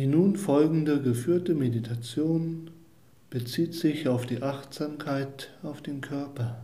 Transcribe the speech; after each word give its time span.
Die 0.00 0.06
nun 0.06 0.36
folgende 0.36 1.02
geführte 1.02 1.52
Meditation 1.52 2.70
bezieht 3.28 3.74
sich 3.74 4.08
auf 4.08 4.24
die 4.24 4.42
Achtsamkeit 4.42 5.50
auf 5.62 5.82
den 5.82 6.00
Körper. 6.00 6.62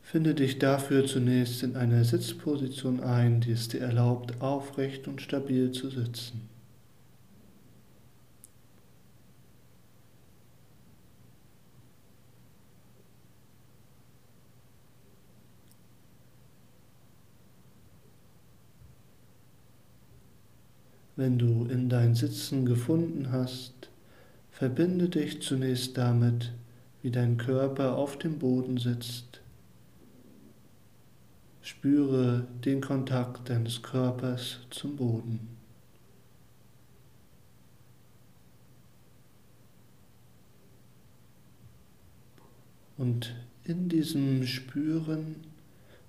Finde 0.00 0.34
dich 0.34 0.58
dafür 0.58 1.04
zunächst 1.04 1.62
in 1.62 1.76
einer 1.76 2.02
Sitzposition 2.06 3.00
ein, 3.00 3.42
die 3.42 3.52
es 3.52 3.68
dir 3.68 3.82
erlaubt, 3.82 4.40
aufrecht 4.40 5.06
und 5.06 5.20
stabil 5.20 5.70
zu 5.72 5.90
sitzen. 5.90 6.48
Wenn 21.22 21.38
du 21.38 21.66
in 21.66 21.88
dein 21.88 22.16
Sitzen 22.16 22.66
gefunden 22.66 23.30
hast, 23.30 23.90
verbinde 24.50 25.08
dich 25.08 25.40
zunächst 25.40 25.96
damit, 25.96 26.52
wie 27.00 27.12
dein 27.12 27.36
Körper 27.36 27.94
auf 27.94 28.18
dem 28.18 28.40
Boden 28.40 28.76
sitzt. 28.76 29.40
Spüre 31.60 32.48
den 32.64 32.80
Kontakt 32.80 33.48
deines 33.48 33.82
Körpers 33.82 34.58
zum 34.70 34.96
Boden. 34.96 35.46
Und 42.98 43.32
in 43.62 43.88
diesem 43.88 44.44
Spüren 44.44 45.36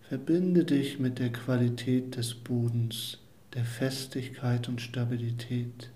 verbinde 0.09 0.65
dich 0.65 0.97
mit 0.97 1.19
der 1.19 1.31
Qualität 1.31 2.15
des 2.15 2.33
Bodens 2.33 3.19
der 3.53 3.65
Festigkeit 3.65 4.67
und 4.67 4.81
Stabilität. 4.81 5.91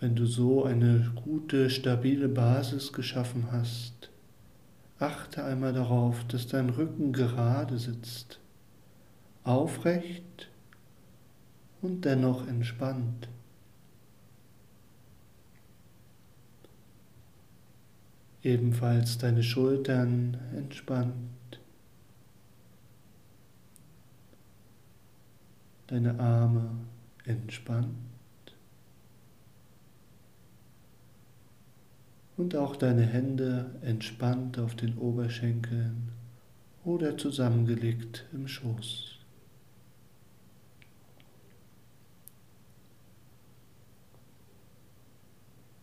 Wenn 0.00 0.16
du 0.16 0.26
so 0.26 0.64
eine 0.64 1.12
gute, 1.14 1.70
stabile 1.70 2.28
Basis 2.28 2.92
geschaffen 2.92 3.52
hast, 3.52 4.01
Achte 5.02 5.42
einmal 5.42 5.72
darauf, 5.72 6.22
dass 6.28 6.46
dein 6.46 6.70
Rücken 6.70 7.12
gerade 7.12 7.76
sitzt, 7.76 8.38
aufrecht 9.42 10.48
und 11.80 12.04
dennoch 12.04 12.46
entspannt. 12.46 13.28
Ebenfalls 18.44 19.18
deine 19.18 19.42
Schultern 19.42 20.38
entspannt, 20.56 21.58
deine 25.88 26.20
Arme 26.20 26.70
entspannt. 27.24 28.11
Und 32.42 32.56
auch 32.56 32.74
deine 32.74 33.06
Hände 33.06 33.70
entspannt 33.82 34.58
auf 34.58 34.74
den 34.74 34.98
Oberschenkeln 34.98 36.08
oder 36.84 37.16
zusammengelegt 37.16 38.26
im 38.32 38.48
Schoß. 38.48 39.18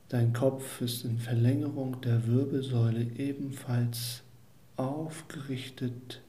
Dein 0.10 0.34
Kopf 0.34 0.82
ist 0.82 1.06
in 1.06 1.18
Verlängerung 1.18 2.02
der 2.02 2.28
Wirbelsäule 2.28 3.04
ebenfalls 3.16 4.24
aufgerichtet, 4.76 6.22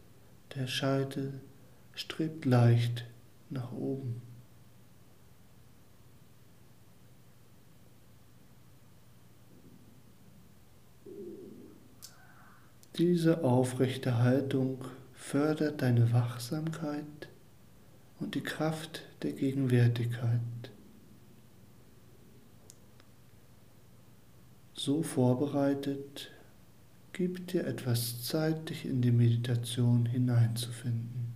der 0.54 0.68
Scheitel 0.68 1.40
strebt 1.92 2.44
leicht 2.44 3.04
nach 3.48 3.72
oben. 3.72 4.22
Diese 13.00 13.44
aufrechte 13.44 14.18
Haltung 14.18 14.84
fördert 15.14 15.80
deine 15.80 16.12
Wachsamkeit 16.12 17.30
und 18.18 18.34
die 18.34 18.42
Kraft 18.42 19.00
der 19.22 19.32
Gegenwärtigkeit. 19.32 20.42
So 24.74 25.02
vorbereitet, 25.02 26.30
gib 27.14 27.46
dir 27.46 27.66
etwas 27.66 28.22
Zeit, 28.22 28.68
dich 28.68 28.84
in 28.84 29.00
die 29.00 29.12
Meditation 29.12 30.04
hineinzufinden. 30.04 31.32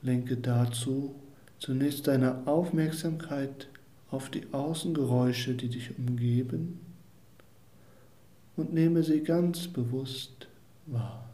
Lenke 0.00 0.36
dazu 0.36 1.16
zunächst 1.58 2.06
deine 2.06 2.46
Aufmerksamkeit 2.46 3.66
auf 4.12 4.30
die 4.30 4.46
Außengeräusche, 4.52 5.54
die 5.54 5.70
dich 5.70 5.98
umgeben 5.98 6.83
und 8.56 8.72
nehme 8.72 9.02
sie 9.02 9.20
ganz 9.20 9.66
bewusst 9.68 10.46
wahr. 10.86 11.33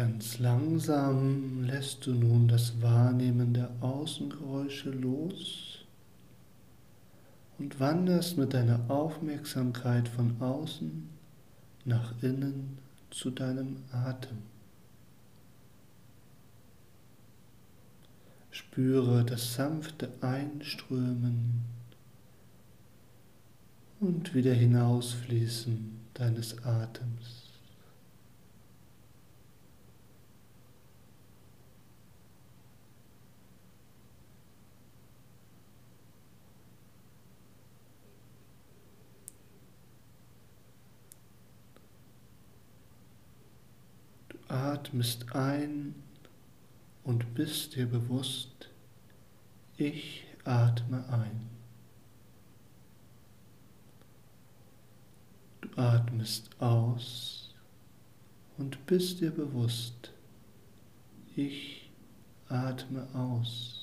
Ganz 0.00 0.38
langsam 0.38 1.64
lässt 1.64 2.06
du 2.06 2.14
nun 2.14 2.48
das 2.48 2.80
Wahrnehmen 2.80 3.52
der 3.52 3.70
Außengeräusche 3.82 4.88
los 4.88 5.84
und 7.58 7.78
wanderst 7.80 8.38
mit 8.38 8.54
deiner 8.54 8.80
Aufmerksamkeit 8.88 10.08
von 10.08 10.40
außen 10.40 11.06
nach 11.84 12.14
innen 12.22 12.78
zu 13.10 13.30
deinem 13.30 13.76
Atem. 13.92 14.38
Spüre 18.52 19.22
das 19.26 19.52
sanfte 19.52 20.08
Einströmen 20.22 21.66
und 24.00 24.34
wieder 24.34 24.54
hinausfließen 24.54 26.00
deines 26.14 26.64
Atems. 26.64 27.39
Atmest 44.80 45.34
ein 45.34 45.94
und 47.04 47.34
bist 47.34 47.76
dir 47.76 47.84
bewusst, 47.84 48.70
ich 49.76 50.24
atme 50.44 51.06
ein. 51.10 51.50
Du 55.60 55.68
atmest 55.76 56.48
aus 56.62 57.54
und 58.56 58.86
bist 58.86 59.20
dir 59.20 59.30
bewusst, 59.30 60.12
ich 61.36 61.90
atme 62.48 63.06
aus. 63.12 63.79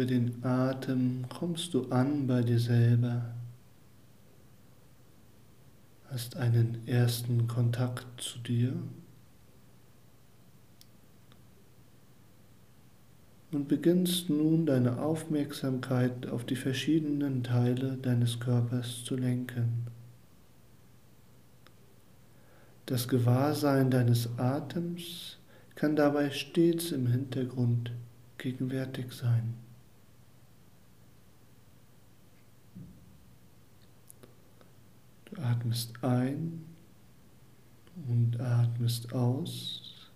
Über 0.00 0.06
den 0.06 0.42
Atem 0.42 1.26
kommst 1.28 1.74
du 1.74 1.90
an 1.90 2.26
bei 2.26 2.40
dir 2.40 2.58
selber, 2.58 3.34
hast 6.08 6.38
einen 6.38 6.88
ersten 6.88 7.46
Kontakt 7.46 8.18
zu 8.18 8.38
dir 8.38 8.72
und 13.52 13.68
beginnst 13.68 14.30
nun 14.30 14.64
deine 14.64 15.02
Aufmerksamkeit 15.02 16.26
auf 16.30 16.46
die 16.46 16.56
verschiedenen 16.56 17.44
Teile 17.44 17.98
deines 17.98 18.40
Körpers 18.40 19.04
zu 19.04 19.16
lenken. 19.16 19.86
Das 22.86 23.06
Gewahrsein 23.06 23.90
deines 23.90 24.30
Atems 24.38 25.36
kann 25.74 25.94
dabei 25.94 26.30
stets 26.30 26.90
im 26.90 27.06
Hintergrund 27.06 27.92
gegenwärtig 28.38 29.12
sein. 29.12 29.56
Atmest 35.60 35.92
ein 36.02 36.64
und 38.08 38.40
atmest 38.40 39.12
aus 39.12 40.10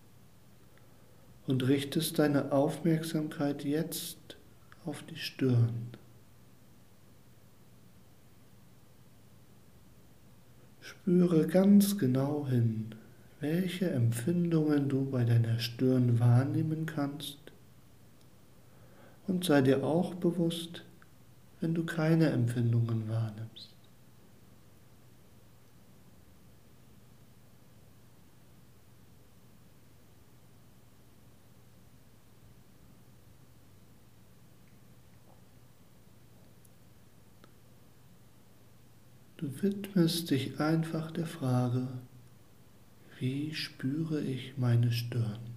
und 1.46 1.68
richtest 1.68 2.18
deine 2.18 2.50
Aufmerksamkeit 2.50 3.62
jetzt 3.62 4.38
auf 4.86 5.02
die 5.02 5.16
Stirn. 5.16 5.88
Spüre 10.80 11.46
ganz 11.46 11.98
genau 11.98 12.46
hin, 12.48 12.94
welche 13.40 13.90
Empfindungen 13.90 14.88
du 14.88 15.10
bei 15.10 15.24
deiner 15.24 15.58
Stirn 15.58 16.18
wahrnehmen 16.20 16.86
kannst 16.86 17.38
und 19.26 19.44
sei 19.44 19.60
dir 19.60 19.84
auch 19.84 20.14
bewusst, 20.14 20.84
wenn 21.60 21.74
du 21.74 21.84
keine 21.84 22.30
Empfindungen 22.30 23.08
wahrnimmst. 23.10 23.73
Du 39.44 39.62
widmest 39.62 40.30
dich 40.30 40.58
einfach 40.58 41.10
der 41.10 41.26
Frage, 41.26 41.86
wie 43.18 43.54
spüre 43.54 44.22
ich 44.22 44.56
meine 44.56 44.90
Stirn? 44.90 45.53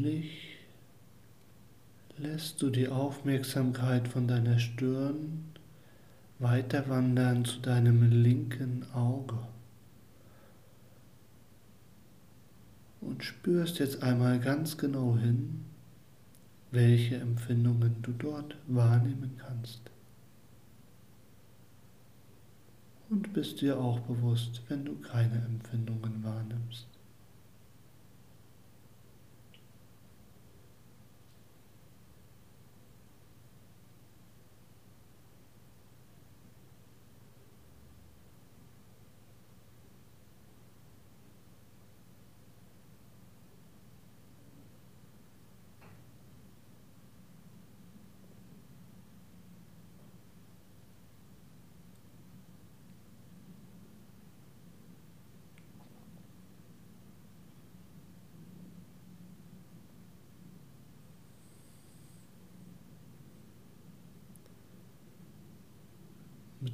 Allmählich 0.00 0.56
lässt 2.16 2.62
du 2.62 2.70
die 2.70 2.88
Aufmerksamkeit 2.88 4.08
von 4.08 4.26
deiner 4.26 4.58
Stirn 4.58 5.44
weiter 6.38 6.88
wandern 6.88 7.44
zu 7.44 7.60
deinem 7.60 8.10
linken 8.10 8.86
Auge 8.94 9.38
und 13.02 13.22
spürst 13.24 13.78
jetzt 13.78 14.02
einmal 14.02 14.40
ganz 14.40 14.78
genau 14.78 15.18
hin, 15.18 15.66
welche 16.70 17.16
Empfindungen 17.16 17.96
du 18.00 18.12
dort 18.12 18.56
wahrnehmen 18.68 19.36
kannst. 19.36 19.82
Und 23.10 23.34
bist 23.34 23.60
dir 23.60 23.78
auch 23.78 24.00
bewusst, 24.00 24.62
wenn 24.68 24.86
du 24.86 24.94
keine 25.00 25.44
Empfindungen 25.44 26.24
wahrnimmst. 26.24 26.86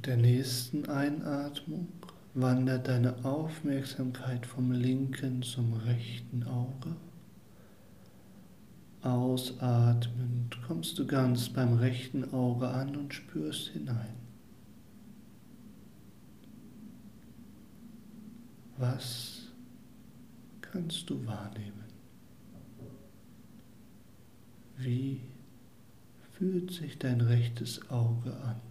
Der 0.07 0.15
nächsten 0.15 0.87
Einatmung 0.87 1.89
wandert 2.33 2.87
deine 2.87 3.25
Aufmerksamkeit 3.25 4.45
vom 4.45 4.71
linken 4.71 5.43
zum 5.43 5.73
rechten 5.73 6.43
Auge. 6.43 6.95
Ausatmend 9.01 10.57
kommst 10.65 10.97
du 10.97 11.05
ganz 11.05 11.49
beim 11.49 11.73
rechten 11.73 12.33
Auge 12.33 12.69
an 12.69 12.95
und 12.95 13.13
spürst 13.13 13.67
hinein. 13.69 14.15
Was 18.77 19.47
kannst 20.61 21.09
du 21.09 21.25
wahrnehmen? 21.25 21.83
Wie 24.77 25.19
fühlt 26.31 26.71
sich 26.71 26.97
dein 26.97 27.19
rechtes 27.19 27.89
Auge 27.89 28.33
an? 28.37 28.66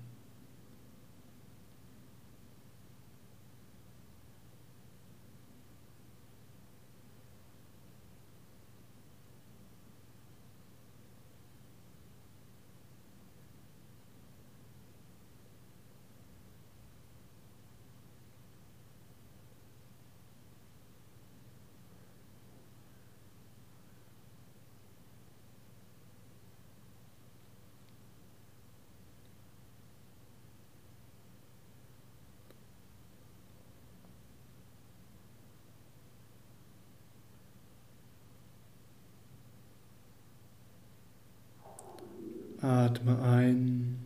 Atme 42.67 43.23
ein 43.23 43.97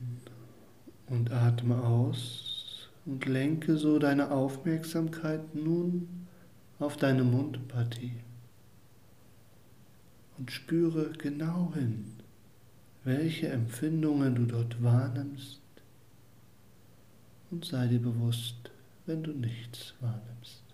und 1.07 1.33
atme 1.33 1.83
aus 1.83 2.91
und 3.07 3.25
lenke 3.25 3.79
so 3.79 3.99
deine 3.99 4.31
Aufmerksamkeit 4.31 5.55
nun 5.55 6.27
auf 6.79 6.99
deine 6.99 7.25
Mundpartie 7.25 8.21
und 10.37 10.51
spüre 10.51 11.11
genau 11.13 11.73
hin, 11.75 12.05
welche 13.05 13.49
Empfindungen 13.49 14.35
du 14.35 14.45
dort 14.45 14.83
wahrnimmst 14.83 15.63
und 17.51 17.65
sei 17.65 17.87
dir 17.87 18.01
bewusst, 18.01 18.71
wenn 19.07 19.23
du 19.23 19.33
nichts 19.33 19.95
wahrnimmst. 20.01 20.70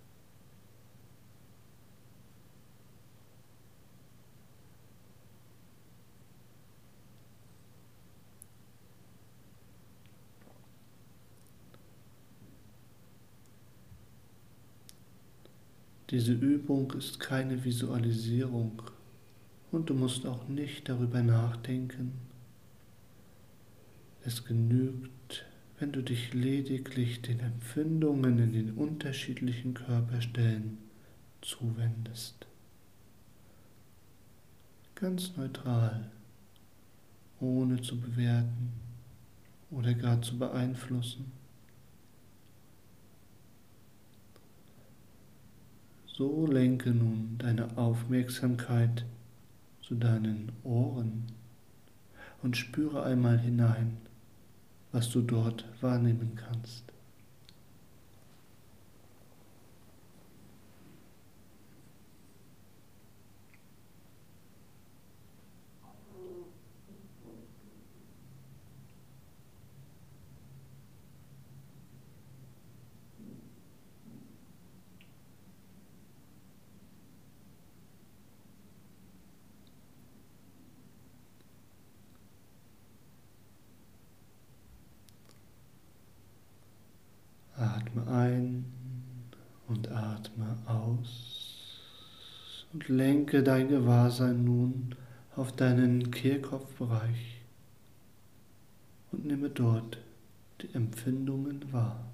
Diese 16.11 16.33
Übung 16.33 16.93
ist 16.93 17.19
keine 17.21 17.65
Visualisierung 17.65 18.83
und 19.73 19.91
du 19.91 19.95
musst 19.95 20.27
auch 20.27 20.47
nicht 20.49 20.89
darüber 20.89 21.23
nachdenken. 21.23 22.13
Es 24.25 24.45
genügt, 24.45 25.47
wenn 25.79 25.93
du 25.93 26.03
dich 26.03 26.33
lediglich 26.33 27.23
den 27.23 27.41
Empfindungen 27.41 28.39
in 28.39 28.53
den 28.53 28.73
unterschiedlichen 28.73 29.75
Körperstellen 29.75 30.79
zuwendest. 31.41 32.47
ganz 34.97 35.37
neutral, 35.37 36.11
ohne 37.39 37.81
zu 37.83 38.01
bewerten 38.01 38.73
oder 39.71 39.93
gar 39.95 40.23
zu 40.23 40.39
beeinflussen. 40.39 41.33
So 46.17 46.47
lenke 46.47 46.93
nun 46.93 47.37
deine 47.37 47.77
Aufmerksamkeit 47.77 49.05
zu 49.83 49.97
deinen 49.97 50.51
Ohren 50.65 51.25
und 52.43 52.57
spüre 52.57 53.03
einmal 53.03 53.39
hinein, 53.39 53.99
was 54.93 55.11
du 55.11 55.21
dort 55.21 55.67
wahrnehmen 55.83 56.33
kannst. 56.35 56.85
Atme 87.59 88.07
ein 88.07 88.67
und 89.67 89.91
atme 89.91 90.59
aus 90.67 91.81
und 92.73 92.89
lenke 92.89 93.43
dein 93.43 93.69
Gewahrsein 93.69 94.45
nun 94.45 94.95
auf 95.37 95.53
deinen 95.53 96.11
Kehlkopfbereich 96.11 97.41
und 99.11 99.25
nehme 99.25 99.49
dort 99.49 99.99
die 100.61 100.75
Empfindungen 100.75 101.73
wahr. 101.73 102.05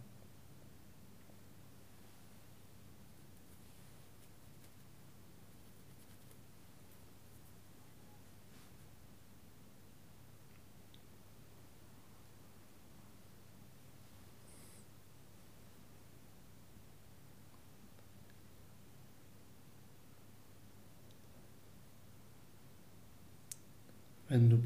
Wenn 24.32 24.48
du 24.48 24.56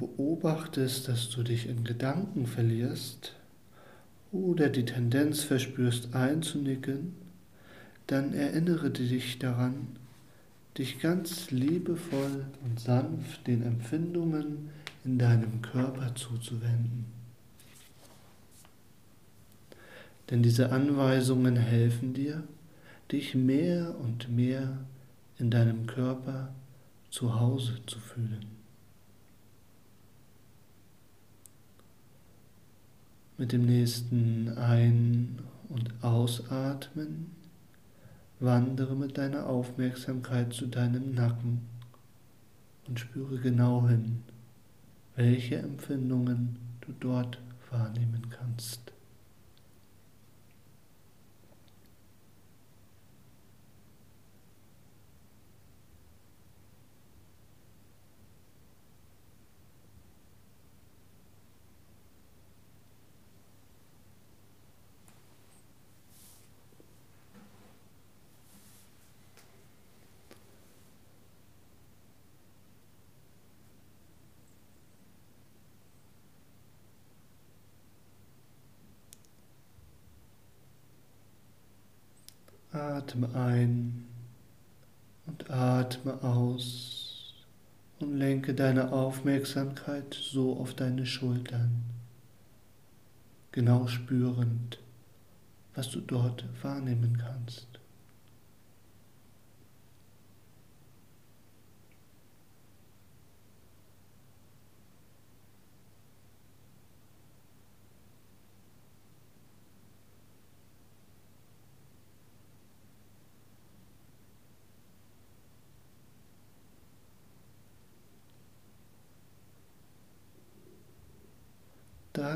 beobachtest, 0.47 1.09
dass 1.09 1.29
du 1.31 1.43
dich 1.43 1.69
in 1.69 1.83
Gedanken 1.83 2.47
verlierst 2.47 3.35
oder 4.31 4.69
die 4.69 4.85
Tendenz 4.85 5.43
verspürst 5.43 6.15
einzunicken, 6.15 7.17
dann 8.07 8.33
erinnere 8.33 8.91
dich 8.91 9.41
daran, 9.41 9.89
dich 10.79 11.01
ganz 11.01 11.51
liebevoll 11.51 12.47
und 12.65 12.79
sanft 12.79 13.45
den 13.49 13.65
Empfindungen 13.65 14.71
in 15.05 15.19
deinem 15.19 15.63
Körper 15.63 16.15
zuzuwenden. 16.15 17.07
Denn 20.31 20.45
diese 20.45 20.71
Anweisungen 20.71 21.57
helfen 21.57 22.15
dir, 22.15 22.45
dich 23.11 23.35
mehr 23.35 23.97
und 23.99 24.29
mehr 24.29 24.79
in 25.39 25.51
deinem 25.51 25.89
Körper 25.89 26.55
zu 27.11 27.41
Hause 27.41 27.81
zu 27.87 27.99
fühlen. 27.99 28.56
Mit 33.39 33.53
dem 33.53 33.67
nächsten 33.67 34.57
Ein- 34.57 35.41
und 35.69 36.03
Ausatmen 36.03 37.33
wandere 38.41 38.97
mit 38.97 39.19
deiner 39.19 39.47
Aufmerksamkeit 39.47 40.55
zu 40.55 40.67
deinem 40.67 41.13
Nacken 41.13 41.61
und 42.89 42.99
spüre 42.99 43.39
genau 43.39 43.87
hin, 43.87 44.23
welche 45.17 45.57
Empfindungen 45.57 46.57
du 46.81 46.93
dort 46.99 47.39
wahrnehmen 47.71 48.31
kannst. 48.31 48.96
Atme 83.07 83.33
ein 83.37 84.05
und 85.29 85.49
atme 85.49 86.25
aus 86.25 87.35
und 88.01 88.17
lenke 88.17 88.53
deine 88.53 88.91
Aufmerksamkeit 88.91 90.13
so 90.13 90.59
auf 90.59 90.75
deine 90.75 91.07
Schultern, 91.07 91.85
genau 93.53 93.87
spürend, 93.87 94.81
was 95.77 95.89
du 95.93 96.01
dort 96.01 96.47
wahrnehmen 96.63 97.17
kannst. 97.17 97.76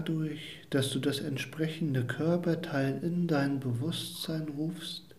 Dadurch, 0.01 0.41
dass 0.71 0.93
du 0.93 0.99
das 0.99 1.21
entsprechende 1.21 2.07
Körperteil 2.07 3.05
in 3.05 3.27
dein 3.27 3.61
Bewusstsein 3.61 4.49
rufst, 4.49 5.15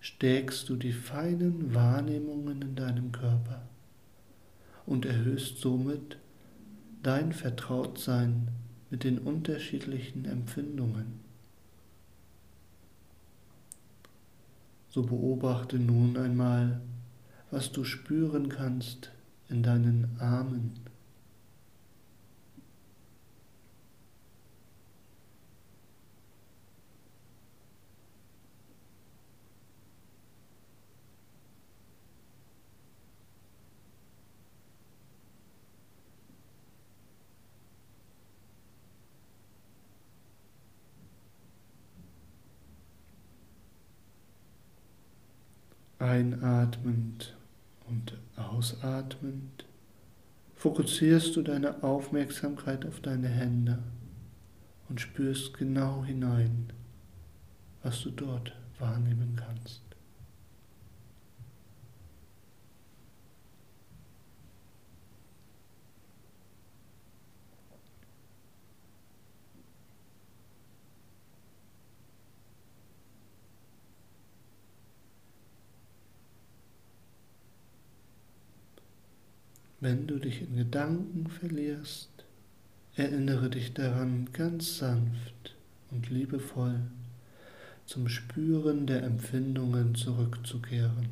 stärkst 0.00 0.70
du 0.70 0.76
die 0.76 0.94
feinen 0.94 1.74
Wahrnehmungen 1.74 2.62
in 2.62 2.76
deinem 2.76 3.12
Körper 3.12 3.68
und 4.86 5.04
erhöhst 5.04 5.58
somit 5.58 6.16
dein 7.02 7.34
Vertrautsein 7.34 8.48
mit 8.88 9.04
den 9.04 9.18
unterschiedlichen 9.18 10.24
Empfindungen. 10.24 11.20
So 14.88 15.02
beobachte 15.02 15.78
nun 15.78 16.16
einmal, 16.16 16.80
was 17.50 17.70
du 17.70 17.84
spüren 17.84 18.48
kannst 18.48 19.10
in 19.50 19.62
deinen 19.62 20.16
Armen 20.18 20.89
Einatmend 46.00 47.36
und 47.86 48.16
ausatmend 48.34 49.66
fokussierst 50.54 51.36
du 51.36 51.42
deine 51.42 51.82
Aufmerksamkeit 51.82 52.86
auf 52.86 53.00
deine 53.00 53.28
Hände 53.28 53.78
und 54.88 54.98
spürst 54.98 55.52
genau 55.58 56.02
hinein, 56.02 56.72
was 57.82 58.00
du 58.00 58.10
dort 58.10 58.56
wahrnehmen 58.78 59.36
kannst. 59.36 59.89
Wenn 79.80 80.06
du 80.06 80.18
dich 80.18 80.42
in 80.42 80.56
Gedanken 80.56 81.26
verlierst, 81.28 82.10
erinnere 82.96 83.48
dich 83.48 83.72
daran 83.72 84.28
ganz 84.34 84.76
sanft 84.76 85.56
und 85.90 86.10
liebevoll 86.10 86.80
zum 87.86 88.08
Spüren 88.08 88.86
der 88.86 89.02
Empfindungen 89.02 89.94
zurückzukehren. 89.94 91.08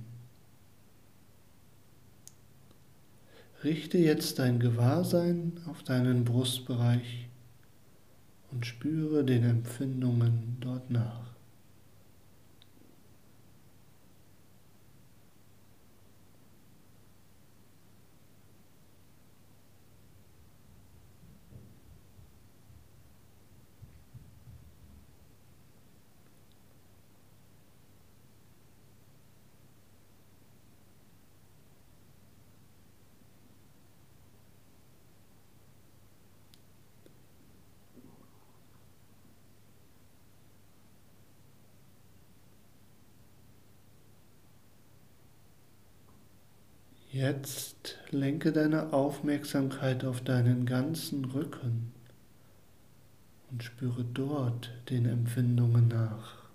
Richte 3.64 3.96
jetzt 3.96 4.38
dein 4.38 4.60
Gewahrsein 4.60 5.54
auf 5.66 5.82
deinen 5.82 6.26
Brustbereich 6.26 7.28
und 8.52 8.66
spüre 8.66 9.25
den 9.25 9.44
Empfindungen 9.44 10.58
dort 10.60 10.90
nach. 10.90 11.38
Jetzt 47.28 47.99
lenke 48.11 48.52
deine 48.52 48.94
Aufmerksamkeit 48.94 50.02
auf 50.02 50.23
deinen 50.23 50.64
ganzen 50.64 51.26
Rücken 51.26 51.92
und 53.50 53.62
spüre 53.62 54.02
dort 54.02 54.70
den 54.88 55.04
Empfindungen 55.04 55.88
nach. 55.88 56.47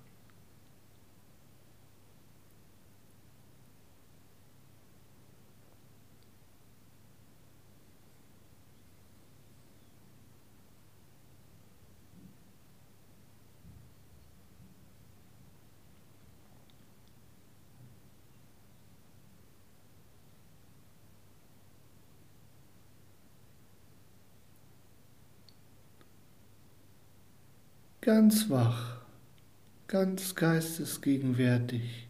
Ganz 28.04 28.50
wach, 28.50 28.98
ganz 29.88 30.36
geistesgegenwärtig 30.36 32.10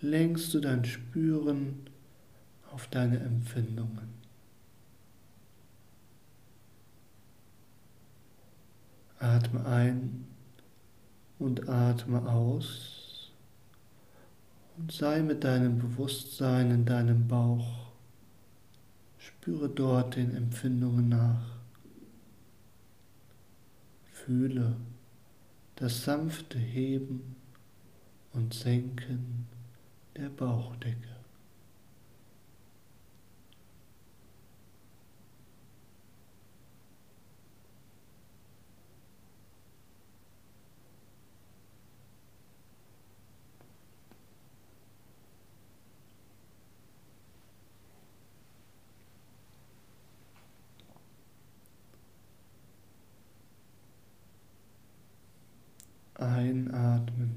lenkst 0.00 0.54
du 0.54 0.60
dein 0.60 0.84
Spüren 0.84 1.80
auf 2.70 2.86
deine 2.86 3.18
Empfindungen. 3.18 4.14
Atme 9.18 9.66
ein 9.66 10.28
und 11.40 11.68
atme 11.68 12.24
aus 12.28 13.32
und 14.78 14.92
sei 14.92 15.22
mit 15.22 15.42
deinem 15.42 15.80
Bewusstsein 15.80 16.70
in 16.70 16.84
deinem 16.84 17.26
Bauch. 17.26 17.88
Spüre 19.18 19.68
dort 19.68 20.14
den 20.14 20.36
Empfindungen 20.36 21.08
nach. 21.08 21.56
Fühle, 24.12 24.76
das 25.76 26.04
sanfte 26.04 26.58
Heben 26.58 27.36
und 28.32 28.54
Senken 28.54 29.46
der 30.16 30.30
Bauchdecke. 30.30 31.16
einatmend 56.18 57.36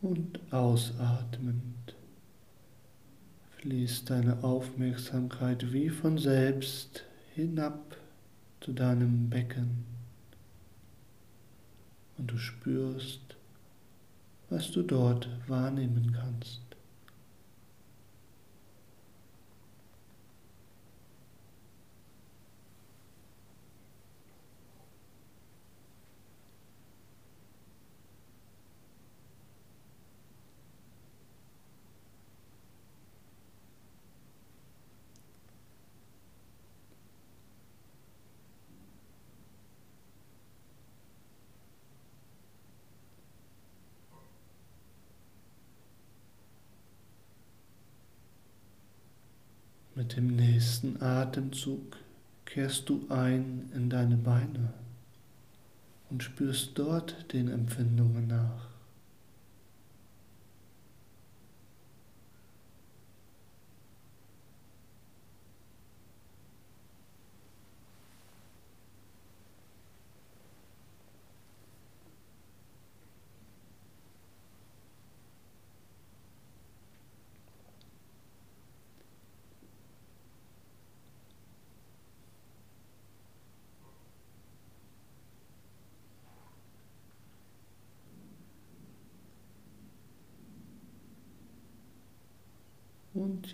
und 0.00 0.41
ausatmend 0.52 1.94
fließt 3.58 4.10
deine 4.10 4.44
Aufmerksamkeit 4.44 5.72
wie 5.72 5.88
von 5.88 6.18
selbst 6.18 7.04
hinab 7.34 7.96
zu 8.60 8.72
deinem 8.72 9.30
Becken 9.30 9.86
und 12.18 12.30
du 12.30 12.36
spürst, 12.36 13.20
was 14.50 14.70
du 14.70 14.82
dort 14.82 15.28
wahrnehmen 15.48 16.12
kannst. 16.12 16.60
Mit 50.02 50.16
dem 50.16 50.34
nächsten 50.34 51.00
Atemzug 51.00 51.96
kehrst 52.44 52.88
du 52.88 53.06
ein 53.08 53.70
in 53.72 53.88
deine 53.88 54.16
Beine 54.16 54.72
und 56.10 56.24
spürst 56.24 56.72
dort 56.74 57.32
den 57.32 57.46
Empfindungen 57.46 58.26
nach. 58.26 58.71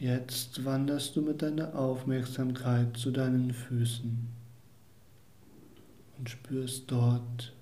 Jetzt 0.01 0.65
wanderst 0.65 1.17
du 1.17 1.23
mit 1.23 1.43
deiner 1.43 1.75
Aufmerksamkeit 1.75 2.97
zu 2.97 3.11
deinen 3.11 3.53
Füßen 3.53 4.29
und 6.19 6.31
spürst 6.31 6.91
dort 6.91 7.53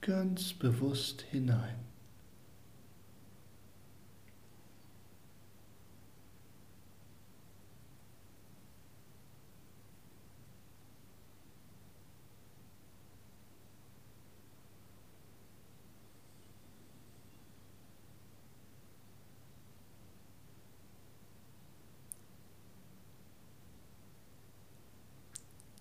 ganz 0.00 0.52
bewusst 0.52 1.22
hinein. 1.22 1.89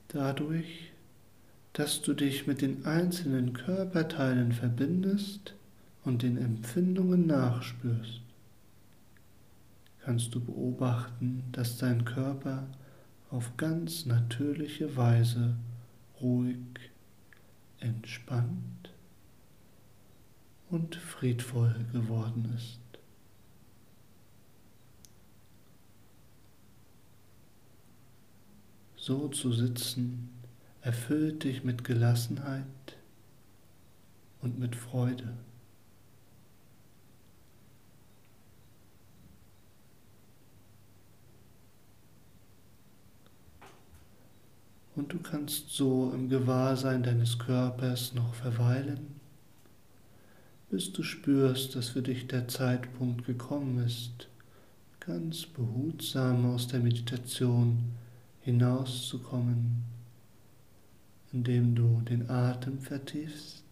Dadurch, 0.10 0.91
dass 1.74 2.02
du 2.02 2.15
dich 2.15 2.48
mit 2.48 2.63
den 2.63 2.84
einzelnen 2.84 3.54
Körperteilen 3.54 4.54
verbindest 4.54 5.54
und 6.04 6.24
den 6.24 6.36
Empfindungen 6.38 7.28
nachspürst, 7.28 8.22
kannst 10.00 10.34
du 10.34 10.39
beobachten, 10.39 11.43
dass 11.52 11.78
dein 11.78 12.06
Körper 12.06 12.65
auf 13.30 13.56
ganz 13.56 14.08
natürliche 14.08 14.98
Weise 14.98 15.56
ruhig, 16.19 16.58
entspannt 17.80 18.89
und 20.72 20.95
friedvoll 20.95 21.86
geworden 21.93 22.52
ist. 22.58 22.88
So 29.10 29.28
zu 29.28 29.52
sitzen 29.52 30.30
erfüllt 30.82 31.43
dich 31.43 31.63
mit 31.63 31.84
Gelassenheit 31.84 32.63
und 34.43 34.60
mit 34.60 34.76
Freude. 34.76 35.34
Und 44.95 45.12
du 45.12 45.17
kannst 45.17 45.72
so 45.72 46.12
im 46.13 46.30
Gewahrsein 46.30 47.02
deines 47.02 47.39
Körpers 47.39 48.13
noch 48.13 48.36
verweilen, 48.36 49.19
bis 50.69 50.93
du 50.93 51.02
spürst, 51.02 51.76
dass 51.76 51.89
für 51.89 52.04
dich 52.04 52.28
der 52.28 52.48
Zeitpunkt 52.48 53.26
gekommen 53.26 53.84
ist, 53.84 54.28
ganz 55.00 55.48
behutsam 55.48 56.54
aus 56.54 56.67
der 56.67 56.82
Meditation 56.82 57.95
hinauszukommen, 58.41 59.84
indem 61.32 61.75
du 61.75 62.02
den 62.02 62.30
Atem 62.30 62.80
vertiefst, 62.80 63.63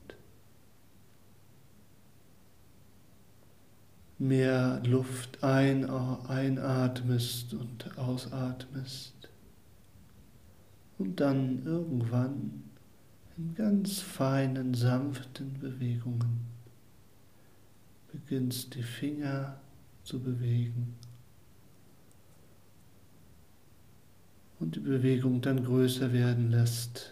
mehr 4.20 4.82
Luft 4.84 5.44
ein, 5.44 5.90
einatmest 5.90 7.54
und 7.54 7.98
ausatmest 7.98 9.30
und 10.98 11.20
dann 11.20 11.66
irgendwann 11.66 12.64
in 13.38 13.54
ganz 13.54 14.00
feinen, 14.00 14.74
sanften 14.74 15.60
Bewegungen 15.60 16.48
beginnst 18.12 18.74
die 18.74 18.84
Finger 18.84 19.60
zu 20.04 20.20
bewegen 20.20 20.96
und 24.60 24.76
die 24.76 24.80
Bewegung 24.80 25.42
dann 25.42 25.64
größer 25.64 26.14
werden 26.14 26.50
lässt. 26.52 27.12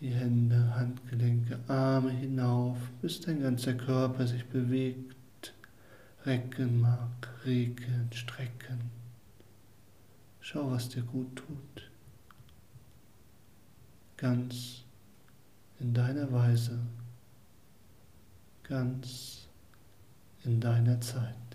Die 0.00 0.10
Hände, 0.10 0.74
Handgelenke, 0.76 1.58
Arme 1.66 2.10
hinauf, 2.10 2.78
bis 3.02 3.20
dein 3.20 3.42
ganzer 3.42 3.74
Körper 3.74 4.26
sich 4.26 4.44
bewegt. 4.46 5.54
Recken 6.24 6.80
mag, 6.80 7.28
regeln, 7.44 8.10
strecken. 8.12 8.90
Schau, 10.40 10.70
was 10.70 10.88
dir 10.88 11.02
gut 11.02 11.36
tut. 11.36 11.90
Ganz 14.16 14.84
in 15.80 15.94
deiner 15.94 16.30
Weise, 16.32 16.78
ganz 18.64 19.48
in 20.44 20.60
deiner 20.60 21.00
Zeit. 21.00 21.47